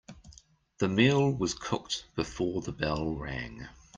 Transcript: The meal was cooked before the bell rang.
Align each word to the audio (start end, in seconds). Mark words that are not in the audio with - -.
The 0.79 0.87
meal 0.89 1.29
was 1.31 1.53
cooked 1.53 2.05
before 2.15 2.63
the 2.63 2.71
bell 2.71 3.13
rang. 3.13 3.67